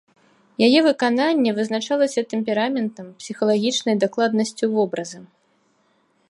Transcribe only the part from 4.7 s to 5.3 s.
вобраза.